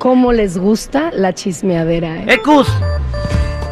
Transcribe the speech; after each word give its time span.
¿Cómo 0.00 0.32
les 0.32 0.56
gusta 0.56 1.10
la 1.12 1.34
chismeadera? 1.34 2.18
Eh? 2.18 2.34
Ecus, 2.34 2.68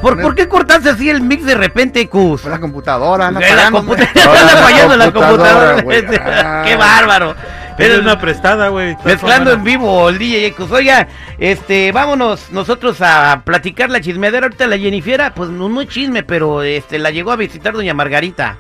¿por, 0.03 0.21
¿por 0.21 0.35
qué 0.35 0.49
cortaste 0.49 0.89
así 0.91 1.09
el 1.09 1.21
mix 1.21 1.47
de 1.47 1.55
repente, 1.55 2.01
Ecus? 2.01 2.45
La 2.47 2.59
computadora, 2.59 3.29
anda 3.29 3.39
la 3.55 3.71
computadora, 3.71 4.41
anda 4.41 4.57
fallando 4.57 4.97
la 4.97 5.13
computadora. 5.13 5.85
Ah. 6.25 6.63
Qué 6.67 6.75
bárbaro. 6.75 7.37
Pero 7.77 7.95
es 7.95 8.01
una 8.01 8.19
prestada, 8.19 8.71
güey. 8.71 8.97
Mezclando 9.05 9.53
en 9.53 9.63
vivo 9.63 10.09
el 10.09 10.19
DJ 10.19 10.47
Ecus. 10.47 10.73
Oiga, 10.73 11.07
este, 11.39 11.93
vámonos 11.93 12.51
nosotros 12.51 13.01
a 13.03 13.43
platicar 13.45 13.91
la 13.91 14.01
chismeadera. 14.01 14.47
Ahorita 14.47 14.67
la 14.67 14.79
Jennifiera, 14.79 15.33
pues 15.33 15.51
no, 15.51 15.69
no 15.69 15.81
es 15.81 15.89
chisme, 15.89 16.25
pero 16.25 16.65
este, 16.65 16.99
la 16.99 17.13
llegó 17.13 17.31
a 17.31 17.37
visitar 17.37 17.73
doña 17.73 17.95
Margarita. 17.95 18.57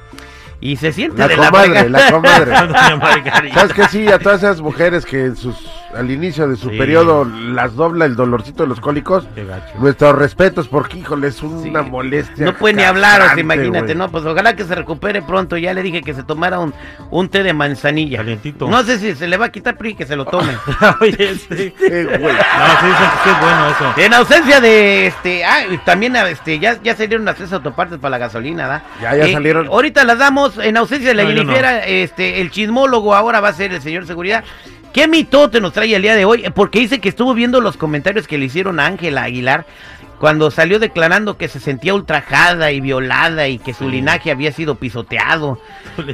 Y 0.60 0.77
se 0.77 0.93
siente 0.93 1.19
La 1.19 1.27
de 1.27 1.37
comadre, 1.37 1.91
la 1.91 1.98
la 1.98 2.10
comadre. 2.12 2.51
Doña 2.52 2.96
Margarita. 2.96 3.55
¿Sabes 3.55 3.73
qué? 3.74 3.88
Sí, 3.88 4.09
a 4.09 4.21
todas 4.21 4.38
esas 4.43 4.60
mujeres 4.60 5.05
que 5.05 5.24
en 5.27 5.37
sus, 5.37 5.57
al 5.97 6.11
inicio 6.11 6.47
de 6.49 6.57
su 6.57 6.71
Sí. 6.71 6.77
periodo 6.79 7.25
las 7.25 7.75
dobla 7.75 8.05
el 8.05 8.17
dolorcito 8.17 8.63
de 8.65 8.69
los 8.69 8.81
cólicos, 8.81 9.27
Qué 9.35 9.45
gacho. 9.45 9.75
nuestros 9.79 10.15
respetos 10.17 10.69
porque, 10.69 10.99
híjole, 10.99 11.29
es 11.29 11.43
una 11.43 11.83
Sí. 11.85 11.91
molestia. 11.91 12.45
No 12.45 12.55
puede 12.55 12.75
ni 12.75 12.83
hablar, 12.83 13.13
o 13.21 13.25
sea, 13.25 13.35
castrante, 13.35 13.41
imagínate. 13.41 13.95
¿no? 13.95 14.11
Pues 14.11 14.25
ojalá 14.25 14.55
que 14.57 14.65
se 14.65 14.75
recupere 14.75 15.23
pronto. 15.23 15.57
Ya 15.57 15.73
le 15.75 15.83
dije 15.83 16.03
que 16.03 16.15
se 16.15 16.23
tomara 16.23 16.59
un, 16.59 16.75
un 17.11 17.29
té 17.29 17.43
de 17.43 17.53
manzanilla. 17.53 18.19
Calientito. 18.19 18.69
No 18.69 18.83
sé 18.83 18.99
si 18.99 19.15
se 19.15 19.27
le 19.27 19.37
va 19.37 19.47
a 19.47 19.49
quitar, 19.51 19.77
pero 19.77 19.97
que 19.97 20.07
se 20.07 20.17
lo 20.17 20.25
tome. 20.25 20.53
Oye, 21.01 21.30
este. 21.30 21.66
Eh, 21.80 22.05
güey. 22.05 22.35
No, 22.35 22.81
sí 22.81 22.87
dicen 22.87 23.10
que 23.10 23.19
sí 23.25 23.31
es 23.31 23.41
bueno 23.41 23.69
eso. 23.69 23.95
En 23.97 24.15
ausencia 24.15 24.60
de 24.60 25.07
este, 25.07 25.45
ah, 25.45 25.60
también 25.85 26.16
este, 26.16 26.59
ya, 26.59 26.81
ya 26.83 26.95
salieron 26.97 27.25
las 27.25 27.37
tres 27.37 27.53
autopartes 27.53 27.99
para 27.99 28.10
la 28.10 28.19
gasolina, 28.19 28.66
¿da? 28.66 28.83
Ya, 29.01 29.16
ya 29.16 29.33
salieron. 29.33 29.66
Ahorita 29.69 30.05
las 30.05 30.19
damos 30.19 30.59
en 30.59 30.77
ausencia 30.77 31.09
de 31.09 31.15
la 31.15 31.25
No, 31.25 31.53
este, 31.87 32.41
el 32.41 32.51
chismólogo 32.51 33.15
ahora 33.15 33.41
va 33.41 33.49
a 33.49 33.53
ser 33.53 33.73
el 33.73 33.81
señor 33.83 34.07
seguridad. 34.07 34.45
¿Qué 34.97 35.07
mitote 35.09 35.61
nos 35.61 35.75
trae 35.75 35.95
el 35.95 36.01
día 36.01 36.15
de 36.16 36.25
hoy? 36.25 36.45
Porque 36.55 36.79
dice 36.79 37.01
que 37.01 37.11
estuvo 37.11 37.35
viendo 37.35 37.61
los 37.61 37.77
comentarios 37.77 38.27
que 38.27 38.39
le 38.39 38.47
hicieron 38.47 38.80
a 38.80 38.87
Ángela 38.87 39.25
Aguilar 39.25 39.66
cuando 40.19 40.51
salió 40.51 40.79
declarando 40.79 41.37
que 41.37 41.49
se 41.49 41.61
sentía 41.61 41.93
ultrajada 41.95 42.73
y 42.73 42.80
violada 42.80 43.47
y 43.47 43.59
que 43.59 43.75
su 43.75 43.85
Sí. 43.85 43.91
linaje 43.91 44.30
había 44.30 44.53
sido 44.53 44.77
pisoteado. 44.77 45.61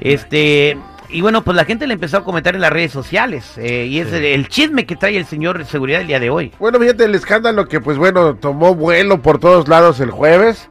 Este, 0.00 0.77
y 1.11 1.20
bueno, 1.20 1.42
pues 1.44 1.56
la 1.56 1.64
gente 1.64 1.86
le 1.86 1.94
empezó 1.94 2.16
a 2.16 2.24
comentar 2.24 2.56
en 2.56 2.61
las 2.61 2.72
redes 2.72 2.91
sociales. 2.91 3.52
eh, 3.56 3.86
y 3.89 4.00
es 4.00 4.08
Sí. 4.08 4.16
el, 4.16 4.24
el 4.24 4.48
chisme 4.48 4.84
que 4.84 4.96
trae 4.96 5.17
el 5.17 5.27
señor 5.27 5.64
seguridad 5.64 6.00
el 6.00 6.08
día 6.08 6.19
de 6.19 6.30
hoy. 6.30 6.50
Bueno, 6.58 6.80
fíjate, 6.80 7.05
el 7.05 7.14
escándalo 7.14 7.69
que, 7.69 7.80
pues 7.80 7.98
bueno, 7.98 8.34
tomó 8.34 8.74
vuelo 8.74 9.22
por 9.22 9.39
todos 9.39 9.69
lados 9.69 10.00
el 10.00 10.11
jueves 10.11 10.69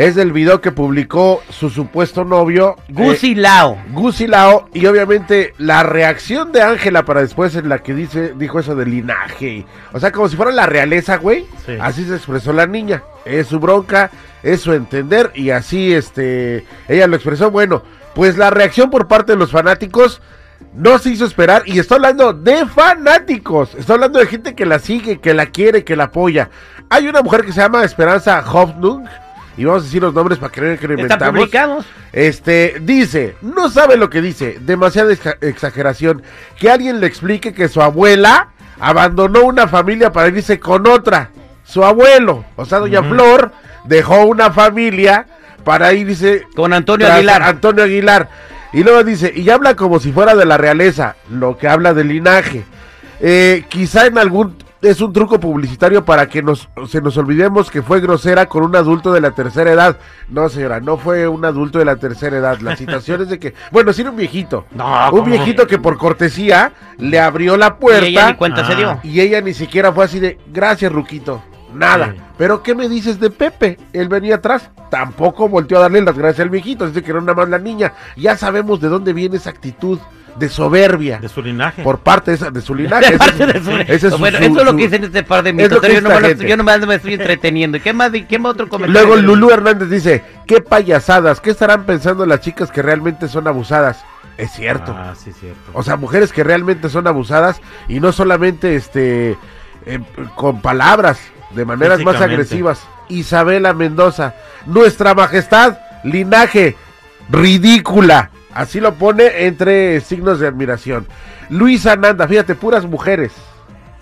es 0.00 0.14
del 0.14 0.32
video 0.32 0.62
que 0.62 0.72
publicó 0.72 1.42
su 1.50 1.68
supuesto 1.68 2.24
novio, 2.24 2.74
eh, 2.88 2.92
Gusi 2.94 3.34
Lao. 3.34 3.76
Gusi 3.92 4.26
Lao, 4.26 4.66
y 4.72 4.86
obviamente 4.86 5.52
la 5.58 5.82
reacción 5.82 6.52
de 6.52 6.62
Ángela 6.62 7.04
para 7.04 7.20
después 7.20 7.54
en 7.54 7.68
la 7.68 7.80
que 7.80 7.92
dice, 7.92 8.32
dijo 8.34 8.58
eso 8.58 8.74
de 8.74 8.86
linaje. 8.86 9.66
o 9.92 10.00
sea, 10.00 10.10
como 10.10 10.26
si 10.30 10.36
fuera 10.36 10.52
la 10.52 10.64
realeza, 10.64 11.18
güey. 11.18 11.44
Sí. 11.66 11.76
Así 11.78 12.06
se 12.06 12.16
expresó 12.16 12.54
la 12.54 12.66
niña. 12.66 13.02
Es 13.26 13.48
su 13.48 13.60
bronca, 13.60 14.10
es 14.42 14.62
su 14.62 14.72
entender, 14.72 15.32
y 15.34 15.50
así 15.50 15.92
este 15.92 16.64
ella 16.88 17.06
lo 17.06 17.16
expresó. 17.16 17.50
Bueno, 17.50 17.82
pues 18.14 18.38
la 18.38 18.48
reacción 18.48 18.88
por 18.88 19.06
parte 19.06 19.32
de 19.32 19.38
los 19.38 19.50
fanáticos 19.50 20.22
no 20.74 20.98
se 20.98 21.10
hizo 21.10 21.26
esperar. 21.26 21.64
Y 21.66 21.78
estoy 21.78 21.96
hablando 21.96 22.32
de 22.32 22.64
fanáticos. 22.64 23.74
Estoy 23.74 23.96
hablando 23.96 24.18
de 24.18 24.26
gente 24.26 24.54
que 24.54 24.64
la 24.64 24.78
sigue, 24.78 25.20
que 25.20 25.34
la 25.34 25.44
quiere, 25.44 25.84
que 25.84 25.94
la 25.94 26.04
apoya. 26.04 26.48
Hay 26.88 27.06
una 27.06 27.20
mujer 27.20 27.44
que 27.44 27.52
se 27.52 27.60
llama 27.60 27.84
Esperanza 27.84 28.42
Hoffnung. 28.50 29.06
Y 29.60 29.64
vamos 29.66 29.82
a 29.82 29.84
decir 29.84 30.00
los 30.00 30.14
nombres 30.14 30.38
para 30.38 30.50
que 30.50 30.60
no 30.62 30.66
vean 30.68 30.78
que 30.78 30.88
lo 30.88 30.94
Están 30.94 31.04
inventamos. 31.04 31.34
publicados. 31.38 31.86
Este, 32.14 32.76
dice, 32.80 33.36
no 33.42 33.68
sabe 33.68 33.98
lo 33.98 34.08
que 34.08 34.22
dice, 34.22 34.56
demasiada 34.62 35.12
exa- 35.12 35.36
exageración. 35.42 36.22
Que 36.58 36.70
alguien 36.70 36.98
le 36.98 37.06
explique 37.06 37.52
que 37.52 37.68
su 37.68 37.82
abuela 37.82 38.48
abandonó 38.80 39.42
una 39.44 39.68
familia 39.68 40.12
para 40.12 40.28
irse 40.28 40.58
con 40.58 40.86
otra. 40.86 41.28
Su 41.64 41.84
abuelo, 41.84 42.46
o 42.56 42.64
sea, 42.64 42.78
doña. 42.78 43.02
Flor, 43.02 43.52
dejó 43.84 44.24
una 44.24 44.50
familia 44.50 45.26
para 45.62 45.92
irse 45.92 46.46
Con 46.56 46.72
Antonio 46.72 47.06
Aguilar. 47.12 47.42
Antonio 47.42 47.84
Aguilar. 47.84 48.30
Y 48.72 48.82
luego 48.82 49.04
dice, 49.04 49.30
y 49.36 49.50
habla 49.50 49.76
como 49.76 50.00
si 50.00 50.10
fuera 50.10 50.34
de 50.34 50.46
la 50.46 50.56
realeza, 50.56 51.16
lo 51.28 51.58
que 51.58 51.68
habla 51.68 51.92
del 51.92 52.08
linaje. 52.08 52.64
Eh, 53.20 53.64
quizá 53.68 54.06
en 54.06 54.16
algún 54.16 54.56
es 54.82 55.00
un 55.00 55.12
truco 55.12 55.38
publicitario 55.38 56.04
para 56.04 56.26
que 56.28 56.42
nos 56.42 56.68
se 56.88 57.00
nos 57.02 57.16
olvidemos 57.18 57.70
que 57.70 57.82
fue 57.82 58.00
grosera 58.00 58.46
con 58.46 58.62
un 58.64 58.74
adulto 58.76 59.12
de 59.12 59.20
la 59.20 59.32
tercera 59.32 59.70
edad. 59.72 59.98
No, 60.28 60.48
señora, 60.48 60.80
no 60.80 60.96
fue 60.96 61.28
un 61.28 61.44
adulto 61.44 61.78
de 61.78 61.84
la 61.84 61.96
tercera 61.96 62.38
edad. 62.38 62.58
La 62.60 62.76
situación 62.76 63.22
es 63.22 63.28
de 63.28 63.38
que, 63.38 63.54
bueno, 63.72 63.92
sí 63.92 64.00
era 64.02 64.10
un 64.10 64.16
viejito. 64.16 64.64
No, 64.72 65.10
un 65.12 65.24
viejito 65.24 65.66
que 65.66 65.78
por 65.78 65.98
cortesía 65.98 66.72
le 66.98 67.20
abrió 67.20 67.56
la 67.56 67.76
Y 67.80 68.06
ella 68.06 68.26
ni 68.28 68.34
puerta 68.34 68.66
se 68.66 68.72
Ah. 68.72 68.76
dio. 68.76 69.00
y 69.02 69.20
ella 69.20 69.40
ni 69.40 69.52
siquiera 69.54 69.92
fue 69.92 70.04
así 70.04 70.18
de, 70.18 70.38
gracias, 70.52 70.90
Ruquito. 70.92 71.42
Nada. 71.74 72.12
Sí. 72.16 72.20
Pero 72.36 72.62
¿qué 72.62 72.74
me 72.74 72.88
dices 72.88 73.20
de 73.20 73.30
Pepe? 73.30 73.78
Él 73.92 74.08
venía 74.08 74.36
atrás. 74.36 74.70
Tampoco 74.90 75.48
volteó 75.48 75.78
a 75.78 75.82
darle 75.82 76.00
las 76.00 76.18
gracias 76.18 76.40
al 76.40 76.50
viejito. 76.50 76.84
Dice 76.86 77.02
que 77.02 77.10
era 77.12 77.20
nada 77.20 77.34
más 77.34 77.48
la 77.48 77.58
niña. 77.58 77.92
Ya 78.16 78.36
sabemos 78.36 78.80
de 78.80 78.88
dónde 78.88 79.12
viene 79.12 79.36
esa 79.36 79.50
actitud 79.50 80.00
de 80.36 80.48
soberbia 80.48 81.18
De 81.18 81.28
su 81.28 81.42
linaje. 81.42 81.82
por 81.82 81.98
parte 82.00 82.30
de, 82.30 82.36
esa- 82.36 82.50
de 82.50 82.60
su 82.60 82.74
linaje. 82.76 83.12
De 83.12 83.18
parte 83.18 83.44
es- 83.44 83.52
de 83.54 83.62
su- 83.64 83.70
ese 83.76 83.94
es 84.08 84.12
su- 84.12 84.18
bueno, 84.18 84.38
su- 84.38 84.44
eso 84.44 84.58
es 84.60 84.64
lo 84.64 84.76
que 84.76 84.82
dicen 84.84 85.04
este 85.04 85.22
par 85.22 85.42
de 85.42 85.52
mitos. 85.52 85.70
Yo 85.82 86.20
gente. 86.20 86.48
yo 86.48 86.56
nomás 86.56 86.86
me 86.86 86.94
estoy 86.96 87.14
entreteniendo. 87.14 87.76
¿Y 87.76 87.80
qué 87.80 87.92
más, 87.92 88.10
qué 88.28 88.38
más 88.38 88.52
otro 88.52 88.68
comentario? 88.68 89.06
Luego 89.08 89.20
Lulú 89.22 89.50
Hernández 89.50 89.88
dice, 89.90 90.22
qué 90.46 90.60
payasadas, 90.60 91.40
¿qué 91.40 91.50
estarán 91.50 91.84
pensando 91.84 92.24
las 92.26 92.40
chicas 92.40 92.70
que 92.70 92.82
realmente 92.82 93.28
son 93.28 93.46
abusadas? 93.48 94.04
Es 94.36 94.52
cierto. 94.52 94.94
Ah, 94.96 95.12
sí, 95.16 95.32
cierto. 95.38 95.60
O 95.74 95.82
sea, 95.82 95.96
mujeres 95.96 96.32
que 96.32 96.42
realmente 96.42 96.88
son 96.88 97.06
abusadas 97.06 97.60
y 97.88 98.00
no 98.00 98.10
solamente 98.12 98.74
este 98.76 99.36
eh, 99.86 99.98
con 100.34 100.60
palabras, 100.62 101.20
de 101.50 101.64
maneras 101.64 102.00
más 102.04 102.20
agresivas. 102.20 102.80
Isabela 103.08 103.74
Mendoza, 103.74 104.34
nuestra 104.66 105.14
majestad, 105.14 105.78
linaje, 106.04 106.76
ridícula. 107.28 108.30
Así 108.54 108.80
lo 108.80 108.94
pone 108.94 109.46
entre 109.46 110.00
signos 110.00 110.40
de 110.40 110.48
admiración. 110.48 111.06
Luisa 111.50 111.96
Nanda, 111.96 112.26
fíjate, 112.26 112.54
puras 112.54 112.84
mujeres. 112.86 113.32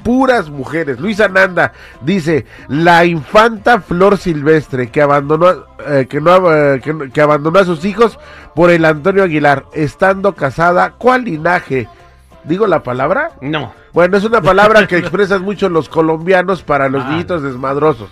Puras 0.02 0.48
mujeres. 0.48 1.00
Luisa 1.00 1.28
Nanda 1.28 1.72
dice, 2.00 2.46
la 2.68 3.04
infanta 3.04 3.80
Flor 3.80 4.16
Silvestre 4.16 4.90
que 4.90 5.02
abandonó, 5.02 5.64
eh, 5.86 6.06
que, 6.08 6.20
no, 6.20 6.52
eh, 6.54 6.80
que, 6.80 6.94
no- 6.94 7.12
que 7.12 7.20
abandonó 7.20 7.58
a 7.58 7.64
sus 7.64 7.84
hijos 7.84 8.18
por 8.54 8.70
el 8.70 8.84
Antonio 8.84 9.24
Aguilar, 9.24 9.64
estando 9.74 10.34
casada, 10.34 10.92
¿cuál 10.98 11.24
linaje? 11.24 11.88
¿Digo 12.44 12.66
la 12.66 12.82
palabra? 12.82 13.32
No. 13.42 13.72
Bueno, 13.92 14.16
es 14.16 14.24
una 14.24 14.40
palabra 14.40 14.86
que 14.86 14.96
expresan 14.98 15.42
mucho 15.42 15.68
los 15.68 15.88
colombianos 15.88 16.62
para 16.62 16.88
los 16.88 17.04
Ah. 17.04 17.10
niñitos 17.10 17.42
desmadrosos. 17.42 18.08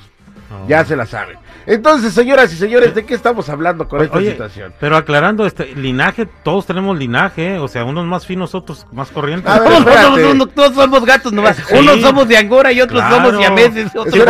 No. 0.49 0.69
Ya 0.69 0.85
se 0.85 0.95
la 0.95 1.07
saben. 1.07 1.39
Entonces, 1.67 2.15
señoras 2.15 2.53
y 2.53 2.57
señores, 2.57 2.95
¿de 2.95 3.05
qué 3.05 3.15
estamos 3.15 3.49
hablando 3.49 3.89
con 3.89 4.01
esta 4.01 4.17
Oye, 4.17 4.31
situación? 4.31 4.73
pero 4.79 4.97
aclarando, 4.97 5.45
este 5.45 5.75
linaje, 5.75 6.27
todos 6.45 6.67
tenemos 6.67 6.97
linaje, 6.97 7.59
o 7.59 7.67
sea, 7.67 7.85
unos 7.85 8.07
más 8.07 8.27
finos, 8.27 8.55
otros 8.55 8.87
más 8.93 9.11
corrientes. 9.11 9.51
A 9.51 9.59
ver, 9.59 10.49
Todos, 10.55 10.75
somos 10.75 11.05
gatos 11.05 11.33
nomás. 11.33 11.57
Sí. 11.57 11.75
Unos 11.77 12.01
somos 12.01 12.29
de 12.29 12.37
Angora 12.37 12.71
y 12.73 12.81
otros 12.81 13.01
Claro. 13.01 13.17
somos 13.17 13.37
siameses. 13.39 13.91
Otros 13.97 14.15
Sí, 14.15 14.21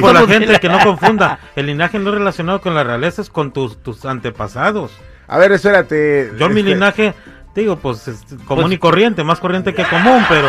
por 0.00 0.12
la 0.12 0.26
gente 0.26 0.60
que 0.60 0.68
no 0.68 0.78
confunda, 0.80 1.38
el 1.56 1.66
linaje 1.66 1.98
no 1.98 2.10
es 2.10 2.16
relacionado 2.16 2.60
con 2.60 2.74
la 2.74 2.84
realeza, 2.84 3.22
es 3.22 3.30
con 3.30 3.50
tus, 3.52 3.82
tus 3.82 4.04
antepasados. 4.04 4.92
A 5.26 5.38
ver, 5.38 5.52
espérate. 5.52 6.32
Yo 6.38 6.50
mi 6.50 6.60
este, 6.60 6.74
linaje, 6.74 7.14
digo, 7.54 7.76
pues 7.76 8.06
es 8.08 8.22
común 8.46 8.64
Pues- 8.64 8.74
y 8.74 8.78
corriente, 8.78 9.24
más 9.24 9.40
corriente 9.40 9.72
que 9.72 9.84
común, 9.84 10.22
pero 10.28 10.48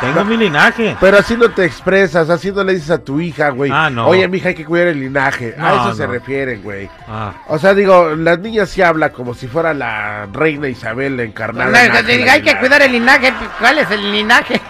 tengo 0.00 0.24
mi 0.24 0.36
linaje. 0.36 0.96
Pero 1.00 1.18
así 1.18 1.36
no 1.36 1.50
te 1.50 1.64
expresas, 1.64 2.28
así 2.30 2.52
no 2.52 2.62
le 2.64 2.74
dices 2.74 2.90
a 2.90 2.98
tu 2.98 3.20
hija, 3.20 3.50
güey. 3.50 3.70
Ah, 3.72 3.90
no. 3.90 4.06
Oye, 4.08 4.26
mija, 4.28 4.48
hay 4.50 4.54
que 4.54 4.64
cuidar 4.64 4.88
el 4.88 5.00
linaje. 5.00 5.54
a 5.58 5.62
No, 5.62 5.80
eso 5.88 5.94
se 5.96 6.06
refieren, 6.06 6.62
güey. 6.62 6.88
Ah, 7.08 7.32
O 7.48 7.58
sea, 7.58 7.74
digo, 7.74 8.14
las 8.16 8.38
niñas 8.38 8.68
sí 8.70 8.82
habla 8.82 9.10
como 9.10 9.34
si 9.34 9.46
fuera 9.48 9.74
la 9.74 10.26
reina 10.32 10.68
Isabel 10.68 11.18
encarnada. 11.20 11.70
No, 11.70 11.76
en 12.08 12.28
hay 12.28 12.42
que 12.42 12.56
cuidar 12.58 12.82
el 12.82 12.92
linaje. 12.92 13.32
¿Cuál 13.58 13.78
es 13.78 13.90
el 13.90 14.12
linaje? 14.12 14.60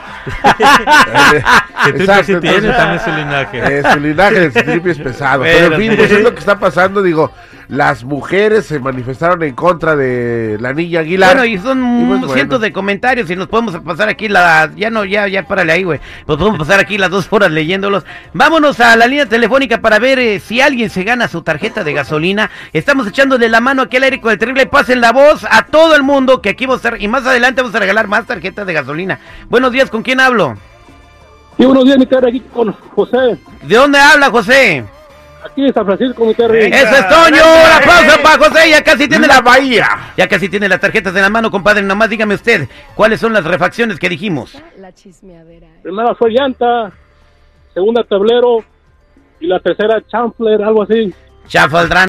que 1.85 1.93
tú 1.93 1.99
Exacto, 2.01 2.25
sí 2.25 2.41
tienes 2.41 2.65
entonces- 2.65 2.77
también 2.77 3.01
su 3.05 3.11
linaje. 3.11 3.79
Eh, 3.79 3.83
su 3.93 4.01
linaje 4.01 4.41
de 4.51 4.91
es 4.91 4.99
pesado. 4.99 5.43
Pero 5.43 5.75
en 5.75 5.81
fin, 5.81 5.97
pues 5.97 6.11
es 6.11 6.21
lo 6.23 6.33
que 6.33 6.41
está 6.41 6.59
pasando. 6.59 7.03
Digo, 7.03 7.33
las 7.69 8.05
mujeres 8.05 8.67
se 8.67 8.79
manifestaron 8.79 9.43
en 9.43 9.55
contra 9.55 9.97
de 9.97 10.57
la 10.61 10.73
niña 10.73 11.01
Aguilar. 11.01 11.37
Bueno, 11.37 11.45
y 11.45 11.59
son 11.59 12.01
Y 12.01 12.07
pues, 12.07 12.33
cientos 12.33 12.59
bueno. 12.59 12.59
de 12.59 12.73
comentarios 12.73 13.31
y 13.31 13.37
nos 13.37 13.49
podemos 13.49 13.77
pasar 13.81 14.09
aquí 14.09 14.29
la... 14.29 14.71
Ya 14.77 14.91
no, 14.91 15.05
ya, 15.05 15.27
ya 15.27 15.47
párale 15.47 15.73
ahí, 15.73 15.83
güey. 15.83 16.01
Nos 16.27 16.37
podemos 16.37 16.59
pasar 16.59 16.79
aquí 16.79 16.97
las 16.97 17.11
dos 17.11 17.27
horas 17.31 17.51
leyéndolos. 17.51 18.05
Vámonos 18.33 18.79
a 18.81 18.95
la 18.97 19.07
línea 19.07 19.27
telefónica 19.27 19.81
para 19.81 19.99
ver 19.99 20.19
eh, 20.19 20.41
si 20.41 20.61
alguien 20.61 20.91
se 20.91 21.03
gana 21.03 21.29
su 21.29 21.43
tarjeta 21.43 21.83
de 21.83 21.93
gasolina. 21.93 22.51
Estamos 22.73 23.07
echándole 23.07 23.49
la 23.49 23.61
mano 23.61 23.83
aquí 23.83 23.97
al 23.97 24.05
aire 24.05 24.21
con 24.21 24.33
el 24.33 24.39
terrible. 24.39 24.67
Pasen 24.67 25.01
la 25.01 25.13
voz 25.13 25.45
a 25.51 25.67
todo 25.67 25.97
el 25.97 26.03
mundo 26.03 26.41
que 26.41 26.51
aquí 26.51 26.67
vamos 26.67 26.85
a 26.85 26.89
estar... 26.89 27.03
Y 27.03 27.09
más 27.09 27.27
adelante 27.27 27.63
vamos 27.63 27.75
a 27.75 27.81
regalar 27.81 28.07
más 28.07 28.27
tarjetas 28.27 28.67
de 28.67 28.73
gasolina. 28.73 29.19
Buenos 29.49 29.73
días, 29.73 29.91
¿con 29.91 30.03
quién 30.03 30.21
hablo? 30.21 30.57
Sí, 31.57 31.65
buenos 31.65 31.85
días, 31.85 31.99
mi 31.99 32.07
cara, 32.07 32.29
aquí 32.29 32.41
con 32.53 32.71
José. 32.73 33.39
¿De 33.63 33.77
dónde 33.77 33.99
habla, 33.99 34.31
José? 34.31 34.85
Aquí 35.51 35.63
de 35.63 35.73
San 35.73 35.85
Francisco, 35.87 36.25
mi. 36.25 36.35
Venga. 36.35 36.77
Eso 36.77 36.97
es 36.97 37.09
Toño, 37.09 37.43
un 37.43 37.73
aplauso 37.83 38.23
para 38.23 38.39
José, 38.39 38.71
ya 38.71 38.83
casi 38.83 39.09
tiene 39.09 39.27
la 39.27 39.35
la... 39.35 39.41
bahía. 39.41 39.89
Ya 40.17 40.29
casi 40.29 40.49
tiene 40.49 40.69
las 40.69 40.81
tarjetas 40.81 41.15
en 41.15 41.23
la 41.23 41.31
mano, 41.31 41.51
compadre. 41.51 41.83
Nomás 41.83 42.11
dígame 42.11 42.35
usted, 42.35 42.69
¿cuáles 42.95 43.21
son 43.21 43.33
las 43.33 43.45
refacciones 43.45 43.99
que 43.99 44.09
dijimos? 44.09 44.57
La 44.79 44.93
chismeadera. 44.93 45.67
eh. 45.67 45.81
Primero 45.83 46.17
soy 46.19 46.35
llanta, 46.35 46.91
segunda 47.75 48.03
tablero 48.05 48.65
y 49.41 49.47
la 49.47 49.61
tercera 49.61 50.03
chancler, 50.11 50.63
algo 50.63 50.83
así. 50.83 51.13
Chafaldrán. 51.49 52.05